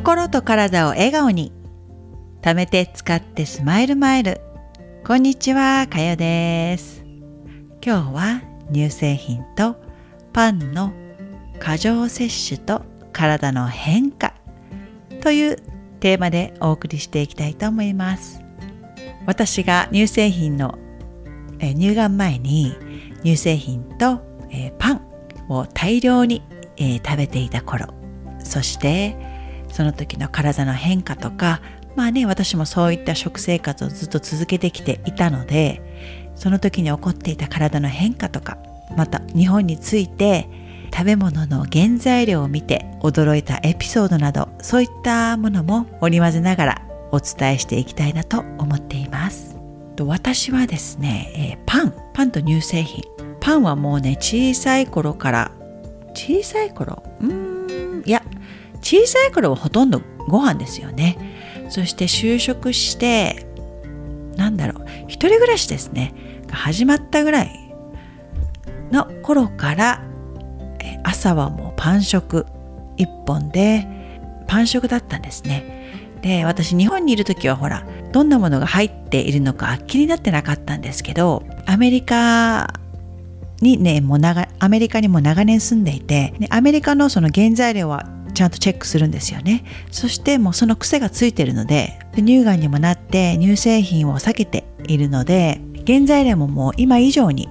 [0.00, 1.52] 心と体を笑顔に。
[2.40, 4.40] 貯めて使ってスマイルマイル。
[5.06, 7.04] こんにちはかよです。
[7.84, 8.40] 今日は
[8.72, 9.76] 乳製品と
[10.32, 10.94] パンの
[11.58, 12.80] 過剰摂取と
[13.12, 14.32] 体の変化。
[15.20, 15.56] という
[16.00, 18.40] テーマでお送りしていきたいと思います。
[19.26, 20.78] 私が乳製品の、
[21.58, 22.74] え乳がん前に
[23.22, 25.02] 乳製品と、えパン
[25.50, 26.42] を大量に、
[26.78, 27.92] え食べていた頃。
[28.42, 29.29] そして
[29.70, 31.60] その時の体の変化とか
[31.96, 35.82] まあね私もそういった食生活をずっと続けてきていたので
[36.34, 38.58] その時に起こっていた体の変化とか
[38.96, 40.48] また日本について
[40.92, 49.56] 食べ物の原材料を見て驚いたエピソードなどそういったものも織り交ぜながらお伝えしていきたいなと思っています。
[50.00, 53.04] 私はですね、えー、パンパンと乳製品。
[53.40, 55.50] パンはもうね小さい頃から
[56.14, 57.02] 小さい頃？
[57.20, 58.22] うんいや
[58.82, 61.16] 小さい頃はほとんどご飯ですよね。
[61.68, 63.46] そして就職して
[64.36, 66.14] なんだろう一人暮らしですね。
[66.50, 67.74] 始まったぐらい
[68.90, 70.04] の頃から
[71.04, 72.46] 朝はもうパン食
[72.96, 73.86] 一本で
[74.46, 76.18] パン食だったんですね。
[76.22, 82.74] で私日本にいる時はほらどんなものが入っているのか気になってなかったんですけどアメリカ
[83.62, 89.64] にねもう長アメリカにも長年住んでいて、アメリカのその原材料はちゃんとチェックするんですよね。
[89.90, 97.48] そしてもうその癖がついてるので乳がんにもなって乳製品を避けているので原材料ももう今以上に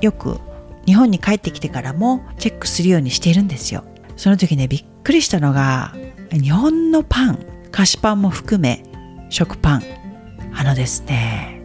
[0.00, 0.38] よく
[0.86, 3.84] 日本に帰ってきてからもチェックするようにしているんですよ。
[4.16, 5.94] その時ねびっくりしたのが
[6.32, 7.38] 日本のパン
[7.70, 8.84] 菓子パンも含め
[9.30, 9.82] 食パン
[10.52, 11.62] あのですね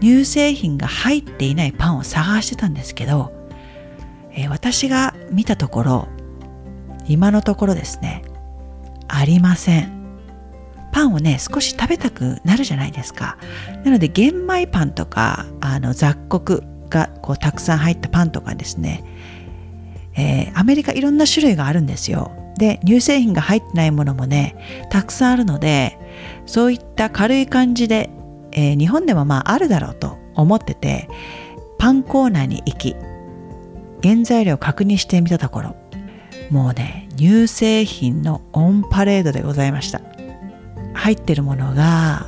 [0.00, 3.32] 乳製品が入っていないパンを探してたんですけど、
[4.32, 6.08] えー、私が見たところ
[7.10, 8.22] 今のところですね。
[9.08, 10.00] ありません。
[10.92, 13.36] パンをね少し食べたくなるじゃないですか。
[13.84, 19.04] なので玄米パンとかあの雑穀がこうたくさん入ったパンとかですね、
[20.16, 22.32] えー、アメリカいろんな種類があるんですよ。
[22.58, 25.98] で乳製品が入ってないものもねたくさんあるので
[26.46, 28.10] そういった軽い感じで、
[28.52, 31.08] えー、日本でもまああるだろうと思ってて
[31.78, 32.94] パンコーナーに行き
[34.02, 35.79] 原材料を確認してみたところ
[36.50, 40.00] もうね乳製品のオンパレードでございました。
[40.94, 42.26] 入ってるものが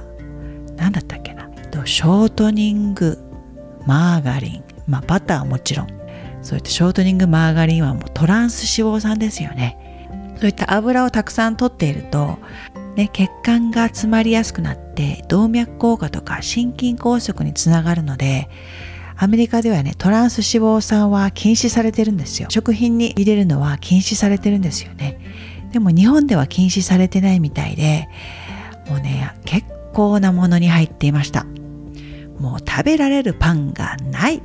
[0.76, 1.50] 何だったっけな。
[1.84, 3.18] ショートニング
[3.86, 5.88] マーガリン、まあ、バターはもちろん。
[6.42, 9.78] そういったショートニングマーガリンはもうトランス脂肪酸ですよね。
[10.38, 12.38] そういった油をたくさん取っていると、
[12.96, 18.48] ね、血管が詰まりやすくなって動脈硬化とか心筋梗塞につながるので
[19.22, 22.48] アメリカではねトランス脂肪酸は禁止されてるんですよ。
[22.50, 25.20] 食品に入れるのは禁止されてるんですよね。
[25.70, 28.08] でも日本では禁止されてないみたいで
[28.88, 31.44] もうね結構なものに入っていました。
[32.40, 34.42] もう食べられるパンがない。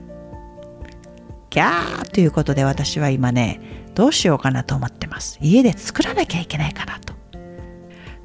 [1.49, 2.11] ギャー！
[2.11, 3.59] ということで私は今ね
[3.95, 5.39] どうしようかなと思ってます。
[5.41, 7.15] 家で作らなきゃいけないかなと。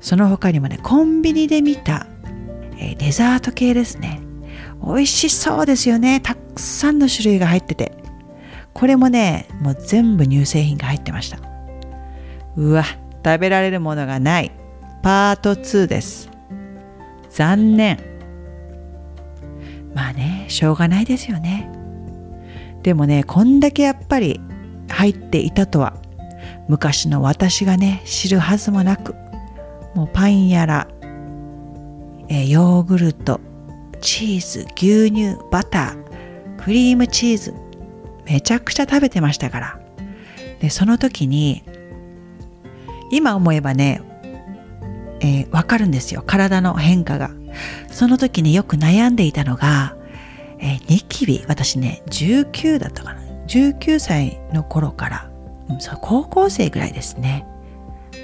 [0.01, 2.07] その他にもねコンビニで見た、
[2.77, 4.21] えー、デザート系ですね。
[4.85, 6.21] 美味しそうですよね。
[6.21, 7.93] たくさんの種類が入ってて
[8.73, 11.39] これもねもう全部乳製品が入ってました。
[12.57, 12.85] うわ
[13.25, 14.53] 食べられるものがない。
[15.03, 16.31] パート2です。
[17.31, 17.99] 残念。
[19.95, 21.71] まあねしょうがないですよね。
[22.83, 24.41] でもねこんだけやっぱり
[24.89, 25.95] 入っていたとは
[26.69, 29.15] 昔の私がね知るはずもなく
[29.95, 30.89] もうパンやら、
[32.29, 33.41] えヨーグルト
[34.01, 36.02] チーズ牛乳バター
[36.65, 37.55] クリームチーズ。
[38.25, 39.81] めちゃくちゃ食べてましたから。
[40.61, 41.65] でその時に
[43.11, 44.01] 今思えばね、
[45.21, 46.23] えー、分かるんですよ。
[46.25, 47.31] 体の変化が。
[47.91, 49.97] その時によく悩んでいたのが、
[50.59, 51.45] えー、ニキビ。
[51.49, 53.23] 私ね19だったかな。
[53.49, 55.31] 19歳の頃から、
[55.69, 57.45] うん、そ高校生ぐらいですね。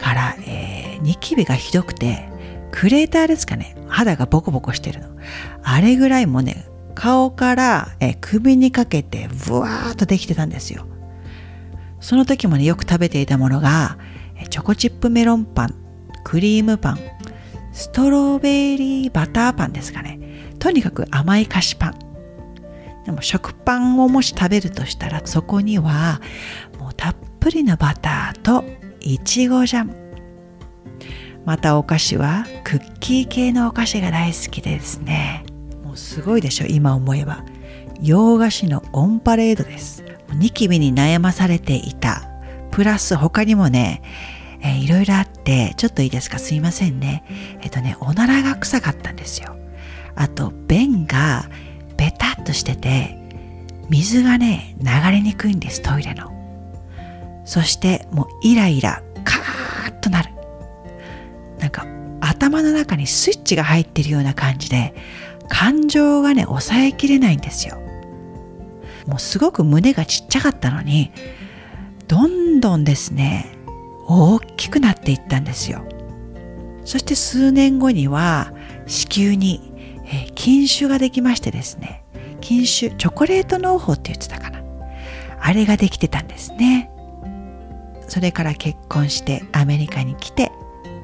[0.01, 2.29] から、えー、ニキビがひどくて
[2.71, 3.75] クレーターですかね。
[3.89, 5.09] 肌がボコボコしてるの。
[5.65, 6.67] あれぐらいもね
[6.99, 10.85] 顔から、え、首にかけてブワーっとできてたんですよ
[12.01, 13.99] その時もねよく食べていたものが
[14.51, 15.75] チョコチップメロンパン
[16.25, 16.99] クリームパン
[17.73, 20.19] ストロベリーバターパンですかね。
[20.59, 21.99] とにかく甘い菓子パン。
[23.05, 26.21] でも食パンをもし食べるとしたらそこには
[26.81, 28.65] もうたっぷりのバターと
[29.01, 29.95] いちごジャム。
[31.45, 35.45] またお菓子はクッキー系のお菓子が大好きですね。
[35.99, 37.45] すごいでしょ、今思えば。
[38.01, 40.05] 洋菓子のオンパレードです。
[40.35, 42.23] ニキビに悩まされていた。
[42.71, 44.03] プラス他にもね、
[44.61, 46.39] えー、いろいろあって、ちょっといいですか？
[46.39, 47.25] すいませんね。
[47.61, 49.57] えっ、とね、おならが臭かったんですよ。
[50.15, 51.49] あと、便が
[51.97, 53.19] ベタっとしてて、
[53.89, 56.33] 水がね、流れにくいんです、トイレの。
[57.45, 60.31] そして、もうイライラ、カーッとなる。
[61.59, 61.87] なんか、
[62.21, 64.95] 頭の中にスイッチが入ってるような感じで、
[65.89, 67.79] 感情がね、抑えきれないんですよ。
[69.07, 71.11] もうすごく胸がちっちゃかったのに、
[72.07, 73.47] どんどんですね、
[74.07, 75.83] 大きくなっていったんですよ。
[76.85, 78.53] そして数年後には
[78.87, 79.73] 子宮に、
[80.05, 82.05] えー、禁酒ができましてですね、
[82.43, 84.63] 禁酒、チョコレート農法って言ってたかな。
[85.41, 86.91] あれができてたんですね。
[88.09, 90.53] それから結婚してアメリカに来て、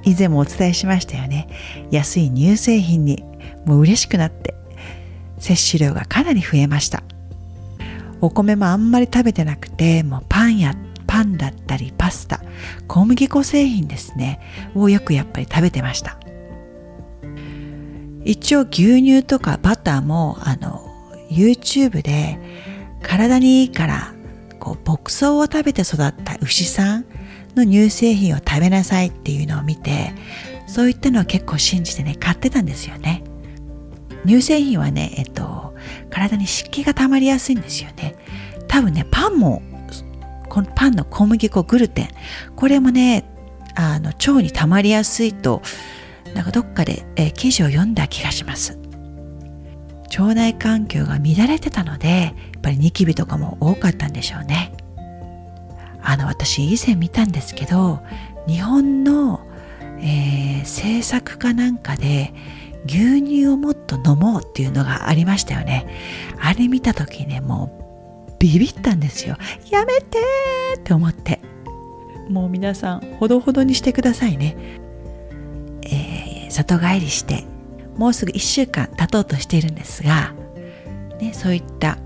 [0.03, 1.49] 以前もお伝えしましたよね。
[1.91, 3.25] 安い乳製品に
[3.65, 4.55] もう嬉しくなって、
[5.45, 7.03] 摂取量がかなり増えました。
[8.23, 10.75] お米もあんまり食べてなくて、もうパンや
[11.07, 12.41] パンだったりパスタ、
[12.89, 14.41] 小麦粉製品ですね、
[14.75, 16.19] をよくやっぱり食べてました。
[18.25, 20.91] 一応牛乳とかバターもあの
[21.31, 22.39] YouTube で
[23.03, 24.15] 体にいいから
[24.59, 27.05] こう牧草を食べて育った牛さん
[27.55, 30.15] の乳製品を食べなさいっていうのを見て
[30.67, 33.24] そういったのを結構信じてね買ってたんですよね
[34.27, 35.75] 乳製品はねえっと
[36.11, 38.17] 体に湿気が溜まりやすいんですよね。
[38.69, 39.63] 多分ねパンも
[40.49, 42.09] このパンの小麦粉グルテン。
[42.57, 43.25] これもね
[43.75, 45.63] あの腸に溜まりやすいと
[46.35, 48.79] なんかどっかで、えー、記事を読んだ気がします。
[50.17, 54.73] 腸内環境が乱れてたのでやっぱりニキビとかも多かったんでしょうね。
[56.01, 58.01] あの私以前見たんですけど
[58.47, 59.41] 日本の、
[60.01, 62.33] えー、政策かなんかで
[62.87, 65.87] 牛乳をもっと飲もうっていうのがありましたよね
[66.39, 67.85] あれ見た時ねもう
[68.45, 69.39] ビビったんですよ。
[69.71, 70.19] やめて
[70.77, 71.41] って思って。
[72.29, 74.55] もう皆さん、ほどほどにしてくださいね。
[75.83, 77.45] えー、里帰りして、
[77.97, 80.35] もうすぐ1週間経とうとしているんですが、
[81.21, 81.97] ね、そういった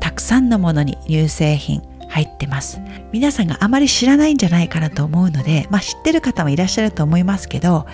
[0.00, 2.78] たくさんのものに乳製品入ってます。
[3.10, 7.86] 皆さんがあまり知らないんじゃないかなと思うので、まあ知ってる方もいらっしゃると思いますけど、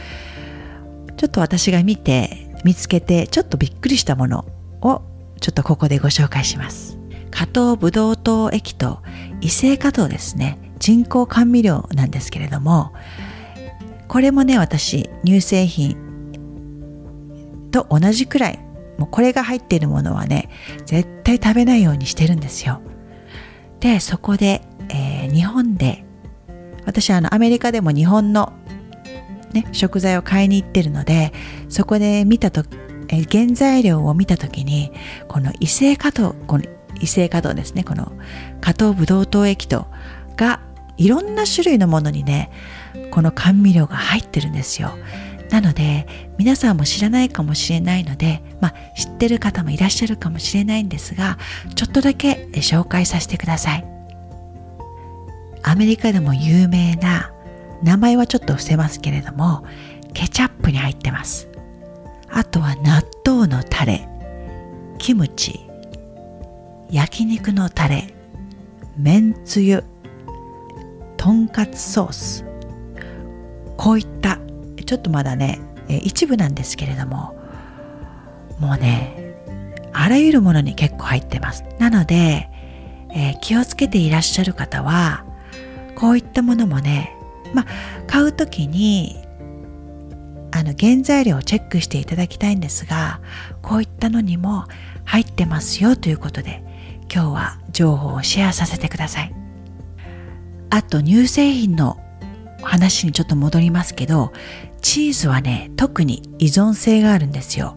[1.22, 4.44] ちょっと私が見て、見つけて、ちょっとびっくりしたもの
[4.80, 5.02] を
[5.40, 6.98] ちょっとここでご紹介します。
[7.30, 9.04] 加糖ブドウ糖液と
[9.40, 12.92] 異性加糖ですね人工甘味料なんですけれども
[14.08, 15.96] これもね私乳製品
[17.70, 18.58] と同じくらい
[18.98, 20.50] もうこれが入っているものはね
[20.84, 22.82] 絶対食べないようにしてるんですよ
[23.80, 24.60] でそこで、
[24.90, 26.04] えー、日本で
[26.84, 28.52] 私あのアメリカでも日本の、
[29.54, 31.32] ね、食材を買いに行ってるので
[31.68, 32.64] そこで見たと
[33.08, 34.90] え原材料を見た時に
[35.28, 36.64] この異性化糖この
[37.00, 38.12] 異性化糖ですねこの
[38.60, 39.86] 加糖ブドウ糖液糖
[40.36, 40.60] が
[40.96, 42.50] いろんな種類のものにね
[43.10, 44.96] この甘味料が入ってるんですよ。
[45.50, 46.06] なので
[46.38, 51.36] 皆さんも知らないかもしれないので、まあ、知ってる方もいらっしゃるかもしれないんですが
[51.74, 53.84] ちょっとだけ紹介させてください。
[55.62, 57.32] アメリカでも有名な
[57.82, 59.64] 名前はちょっと伏せますけれども
[60.14, 61.48] ケチャップに入ってます。
[62.30, 64.08] あとは納豆のタレ。
[64.98, 65.60] キムチ。
[66.90, 68.14] 焼肉のタレ。
[68.96, 69.84] めんつゆ。
[71.16, 72.44] とんかつソース。
[73.76, 74.38] こういった
[74.86, 77.34] ちょっとまだね一部なんですけれども
[78.60, 79.34] もうね
[79.92, 81.64] あらゆるものに結構入ってます。
[81.78, 82.48] なので、
[83.10, 85.24] えー、気をつけていらっしゃる方は
[85.96, 87.16] こういったものもね
[87.54, 87.66] まあ
[88.06, 89.18] 買う時に
[90.50, 93.20] あの原材料をチェックしていただきたいんですが
[93.62, 94.66] こういったのにも
[95.04, 96.62] 入ってますよということで
[97.12, 99.34] 今日は情報をシェアさせてください。
[100.70, 101.98] あと乳製品の
[102.62, 104.32] 話にちょっと戻りますけど、
[104.80, 107.76] チーズはね、特に依存性があるんですよ。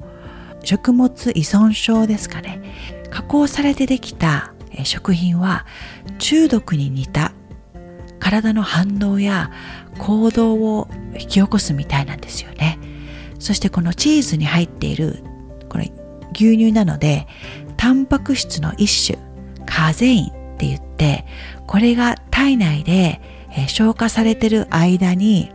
[0.64, 2.62] 食物依存症ですかね。
[3.10, 4.54] 加工されてできた
[4.86, 5.66] 食品は
[6.18, 7.34] 中毒に似た
[8.26, 9.52] 体の反応や
[10.00, 12.80] 行動を引き起こすみたいなんですよね。
[13.38, 15.24] そしてこのチーズに入っている
[15.70, 15.92] これ
[16.34, 17.28] 牛乳なので
[17.78, 19.20] タンパク質の一種
[19.68, 21.26] カゼインって言って
[21.68, 23.22] これが体内で
[23.68, 25.52] 消化されてる間に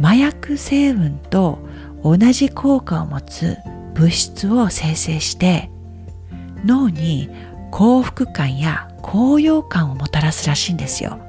[0.00, 1.58] 麻薬成分と
[2.04, 3.56] 同じ効果を持つ
[3.94, 5.68] 物質を生成して
[6.64, 7.28] 脳に
[7.72, 11.25] 幸福感や高揚感をもたらすらしいんですよ。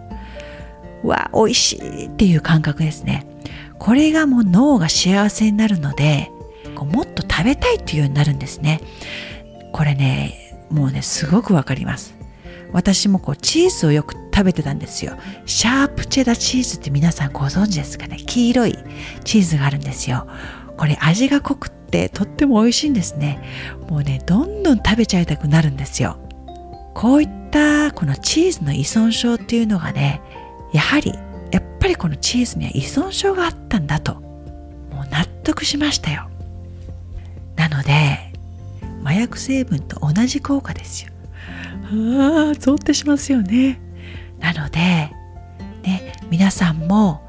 [1.03, 3.27] わ、美味しいっていう感覚ですね。
[3.79, 6.31] これがもう脳が幸せになるので、
[6.75, 8.81] もっと食べたいっていうようになるんですね。
[9.73, 12.15] これね、もうね、すごくわかります。
[12.73, 15.17] 私もこうチーズをよく食べてたんですよ。
[15.45, 18.77] シャープチェダチーズって皆さんご存知ですかね黄色い
[19.23, 20.27] チーズがあるんですよ。
[20.77, 23.41] これ味が濃くってとっても美味しいんですね。
[23.89, 26.17] もうね、どんどん食べちゃいたくなるんですよ。
[26.93, 30.21] こういったこのチーズの依存症っていうのがね、
[30.73, 31.13] やはり、
[31.51, 36.29] やっぱりこのチーズには依存症があったんだと、もう納得しましたよ。
[37.55, 38.33] なので、
[39.03, 41.11] 麻薬成分と同じ効果ですよ。
[41.91, 43.79] ああ、ゾってしますよね。
[44.39, 44.79] なので、
[45.83, 47.21] ね、皆さんも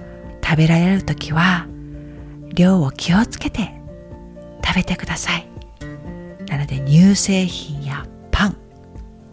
[0.45, 1.67] 食べられる時は、
[2.55, 3.81] 量を気をつけて
[4.65, 5.49] 食べてください。
[6.49, 8.57] なので乳製品やパン、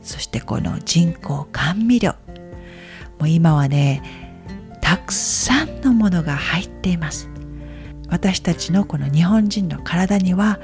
[0.01, 2.13] そしてこの人工甘味料、
[3.19, 4.01] もう今はね、
[4.81, 7.29] たくさんのものが入っています。
[8.09, 10.59] 私たちのこの日本人の体には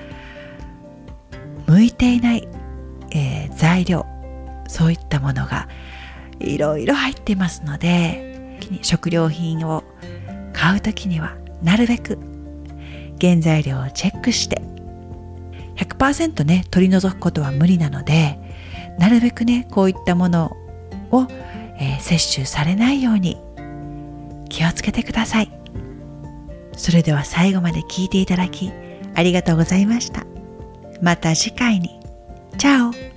[1.67, 2.47] 向いていない、
[3.11, 4.05] えー、材料
[4.67, 5.67] そういったものが
[6.39, 9.83] いろいろ入っていますので食料品を
[10.53, 12.17] 買う時にはなるべく
[13.19, 14.61] 原材料をチェックして
[15.75, 18.39] 100%ね取り除くことは無理なので
[18.99, 20.55] なるべくねこういったもの
[21.11, 21.27] を、
[21.81, 23.37] えー、摂取されないように。
[24.49, 25.51] 気をつけてください。
[26.77, 28.71] それでは最後まで聞いていただき
[29.15, 30.25] ありがとうございました。
[31.01, 31.99] また次回に。
[32.57, 33.10] チャオ。